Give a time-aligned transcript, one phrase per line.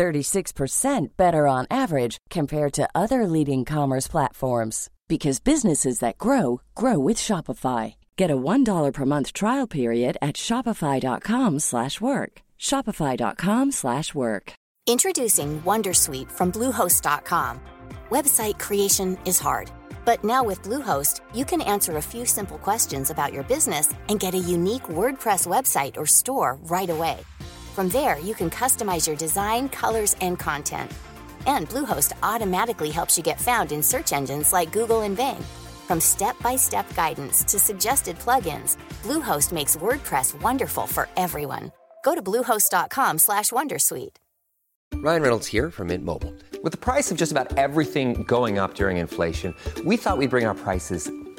[0.00, 6.98] 36% better on average compared to other leading commerce platforms because businesses that grow grow
[6.98, 7.94] with Shopify.
[8.16, 12.32] Get a $1 per month trial period at shopify.com/work.
[12.58, 14.52] shopify.com/work.
[14.86, 17.60] Introducing Wondersuite from bluehost.com.
[18.10, 19.70] Website creation is hard,
[20.06, 24.22] but now with Bluehost, you can answer a few simple questions about your business and
[24.24, 27.18] get a unique WordPress website or store right away.
[27.80, 30.92] From there, you can customize your design, colors, and content.
[31.46, 35.42] And Bluehost automatically helps you get found in search engines like Google and Bing.
[35.88, 41.72] From step-by-step guidance to suggested plugins, Bluehost makes WordPress wonderful for everyone.
[42.04, 44.16] Go to bluehost.com/wondersuite.
[44.96, 46.34] Ryan Reynolds here from Mint Mobile.
[46.62, 49.54] With the price of just about everything going up during inflation,
[49.86, 51.10] we thought we'd bring our prices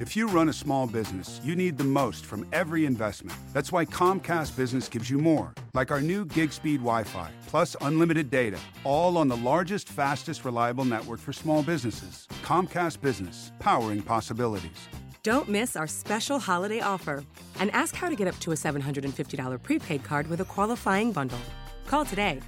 [0.00, 3.38] If you run a small business, you need the most from every investment.
[3.52, 7.76] That's why Comcast Business gives you more, like our new gig speed Wi Fi, plus
[7.82, 12.26] unlimited data, all on the largest, fastest, reliable network for small businesses.
[12.42, 14.88] Comcast Business, powering possibilities.
[15.22, 17.22] Don't miss our special holiday offer
[17.58, 21.42] and ask how to get up to a $750 prepaid card with a qualifying bundle.
[21.86, 22.40] Call today.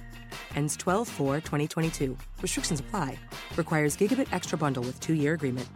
[0.55, 2.17] Ends 12 4 2022.
[2.41, 3.15] Restrictions apply.
[3.55, 5.69] Requires Gigabit Extra Bundle with two year agreement.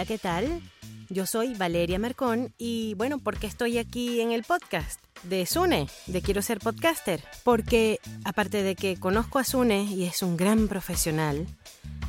[0.00, 0.62] Hola, ¿qué tal?
[1.10, 4.98] Yo soy Valeria Mercón y bueno, ¿por qué estoy aquí en el podcast?
[5.24, 7.22] De Sune, de Quiero ser podcaster.
[7.44, 11.46] Porque aparte de que conozco a Sune y es un gran profesional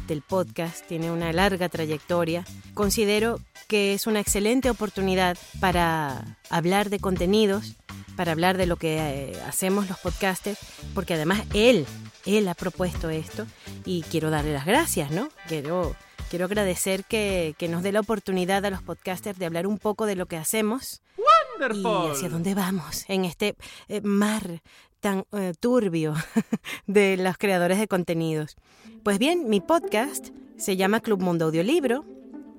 [0.07, 6.99] del podcast, tiene una larga trayectoria, considero que es una excelente oportunidad para hablar de
[6.99, 7.75] contenidos,
[8.15, 10.59] para hablar de lo que eh, hacemos los podcasters,
[10.93, 11.85] porque además él,
[12.25, 13.45] él ha propuesto esto
[13.83, 15.27] y quiero darle las gracias, ¿no?
[15.49, 15.93] Quiero
[16.31, 20.05] Quiero agradecer que, que, nos dé la oportunidad a los podcasters de hablar un poco
[20.05, 22.07] de lo que hacemos wonderful.
[22.07, 23.57] y hacia dónde vamos en este
[23.89, 24.61] eh, mar
[25.01, 26.13] tan eh, turbio
[26.87, 28.55] de los creadores de contenidos.
[29.03, 32.05] Pues bien, mi podcast se llama Club Mundo Audiolibro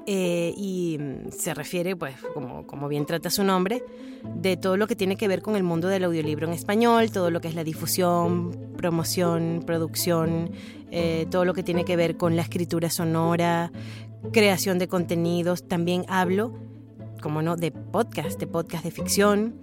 [0.07, 0.99] eh, y
[1.31, 3.85] se refiere, pues, como, como bien trata su nombre,
[4.35, 7.31] de todo lo que tiene que ver con el mundo del audiolibro en español, todo
[7.31, 10.51] lo que es la difusión, promoción, producción,
[10.91, 13.73] eh, todo lo que tiene que ver con la escritura sonora,
[14.33, 15.67] creación de contenidos.
[15.67, 16.53] También hablo,
[17.21, 19.55] como no, de podcast, de podcast de ficción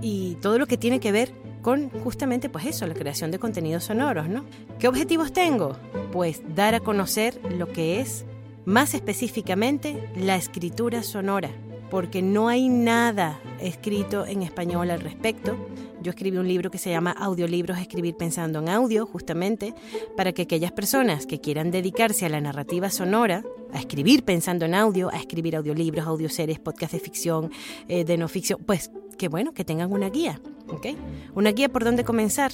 [0.00, 3.84] y todo lo que tiene que ver con justamente pues eso, la creación de contenidos
[3.84, 4.44] sonoros, ¿no?
[4.78, 5.76] ¿Qué objetivos tengo?
[6.10, 8.26] Pues dar a conocer lo que es
[8.64, 11.50] más específicamente la escritura sonora,
[11.90, 15.56] porque no hay nada escrito en español al respecto.
[16.00, 19.74] Yo escribí un libro que se llama Audiolibros, escribir pensando en audio, justamente
[20.16, 24.74] para que aquellas personas que quieran dedicarse a la narrativa sonora, a escribir pensando en
[24.74, 27.50] audio, a escribir audiolibros, audioseries, podcast de ficción,
[27.88, 30.86] eh, de no ficción, pues que bueno, que tengan una guía, ¿ok?
[31.34, 32.52] Una guía por dónde comenzar,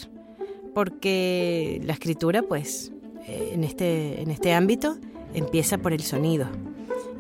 [0.75, 2.93] porque la escritura, pues,
[3.27, 4.99] eh, en, este, en este ámbito,
[5.35, 6.47] empieza por el sonido.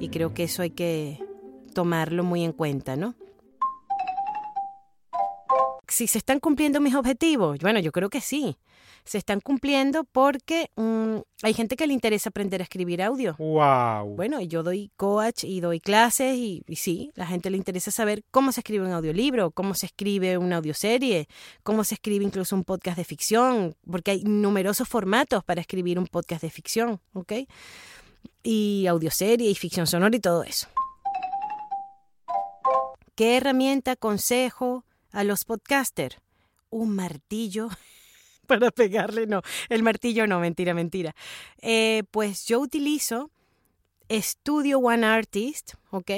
[0.01, 1.19] Y creo que eso hay que
[1.75, 3.15] tomarlo muy en cuenta, ¿no?
[5.99, 8.57] Si se están cumpliendo mis objetivos, bueno, yo creo que sí.
[9.05, 13.35] Se están cumpliendo porque mm, hay gente que le interesa aprender a escribir audio.
[13.37, 14.15] ¡Wow!
[14.15, 18.23] Bueno, yo doy coach y doy clases y, y sí, la gente le interesa saber
[18.31, 21.27] cómo se escribe un audiolibro, cómo se escribe una audioserie,
[21.65, 26.07] cómo se escribe incluso un podcast de ficción, porque hay numerosos formatos para escribir un
[26.07, 27.33] podcast de ficción, ¿ok?
[28.45, 30.69] Y audioserie y ficción sonora y todo eso.
[33.17, 36.19] ¿Qué herramienta aconsejo a los podcasters?
[36.71, 37.69] Un martillo
[38.47, 41.15] para pegarle, no, el martillo no, mentira, mentira.
[41.61, 43.31] Eh, pues yo utilizo
[44.11, 46.11] Studio One Artist, ¿ok?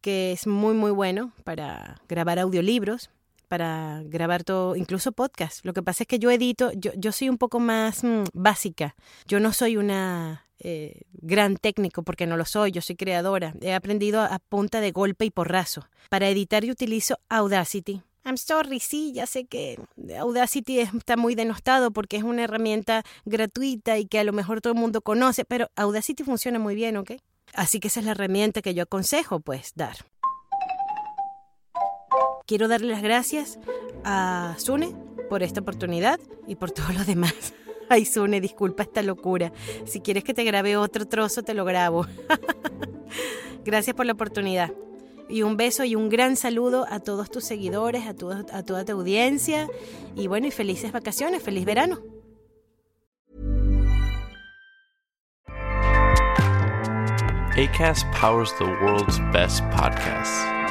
[0.00, 3.10] Que es muy, muy bueno para grabar audiolibros,
[3.50, 5.64] para grabar todo, incluso podcast.
[5.66, 8.94] Lo que pasa es que yo edito, yo, yo soy un poco más mm, básica.
[9.26, 13.52] Yo no soy una eh, gran técnico porque no lo soy, yo soy creadora.
[13.60, 15.88] He aprendido a punta de golpe y porrazo.
[16.10, 18.02] Para editar yo utilizo Audacity.
[18.24, 19.80] I'm sorry, sí, ya sé que
[20.16, 24.74] Audacity está muy denostado porque es una herramienta gratuita y que a lo mejor todo
[24.74, 27.12] el mundo conoce, pero Audacity funciona muy bien, ¿ok?
[27.52, 29.96] Así que esa es la herramienta que yo aconsejo, pues, dar.
[32.50, 33.60] Quiero darle las gracias
[34.02, 34.92] a Sune
[35.28, 36.18] por esta oportunidad
[36.48, 37.54] y por todo lo demás.
[37.88, 39.52] Ay, Sune, disculpa esta locura.
[39.84, 42.06] Si quieres que te grabe otro trozo, te lo grabo.
[43.64, 44.72] Gracias por la oportunidad.
[45.28, 48.84] Y un beso y un gran saludo a todos tus seguidores, a, tu, a toda
[48.84, 49.68] tu audiencia.
[50.16, 52.00] Y bueno, y felices vacaciones, feliz verano.
[57.56, 60.59] ACAST powers the world's best podcasts.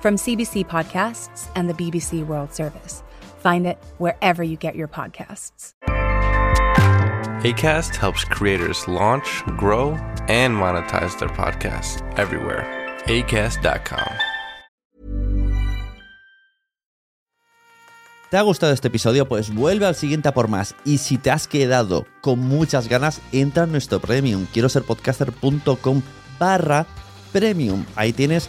[0.00, 3.02] from CBC Podcasts and the BBC World Service.
[3.38, 5.74] Find it wherever you get your podcasts.
[7.42, 9.92] ACAST helps creators launch, grow,
[10.28, 12.66] and monetize their podcasts everywhere.
[13.06, 14.30] ACAST.com.
[18.30, 19.26] ¿Te ha gustado este episodio?
[19.26, 20.76] Pues vuelve al siguiente a por más.
[20.84, 24.46] Y si te has quedado con muchas ganas, entra en nuestro premium.
[24.52, 26.02] Quiero ser podcaster.com
[26.38, 26.86] barra
[27.32, 27.84] premium.
[27.96, 28.48] Ahí tienes